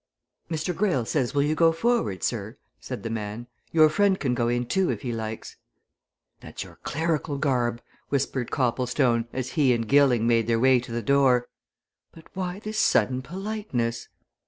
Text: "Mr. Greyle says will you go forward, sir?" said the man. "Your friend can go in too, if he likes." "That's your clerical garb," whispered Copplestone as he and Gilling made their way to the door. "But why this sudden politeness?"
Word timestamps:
"Mr. 0.49 0.75
Greyle 0.75 1.05
says 1.05 1.35
will 1.35 1.43
you 1.43 1.53
go 1.53 1.71
forward, 1.71 2.23
sir?" 2.23 2.57
said 2.79 3.03
the 3.03 3.09
man. 3.11 3.45
"Your 3.71 3.87
friend 3.87 4.19
can 4.19 4.33
go 4.33 4.47
in 4.47 4.65
too, 4.65 4.89
if 4.89 5.03
he 5.03 5.13
likes." 5.13 5.57
"That's 6.39 6.63
your 6.63 6.79
clerical 6.81 7.37
garb," 7.37 7.83
whispered 8.09 8.49
Copplestone 8.49 9.27
as 9.31 9.49
he 9.49 9.73
and 9.75 9.87
Gilling 9.87 10.25
made 10.25 10.47
their 10.47 10.59
way 10.59 10.79
to 10.79 10.91
the 10.91 11.03
door. 11.03 11.47
"But 12.11 12.29
why 12.35 12.57
this 12.57 12.79
sudden 12.79 13.21
politeness?" 13.21 14.07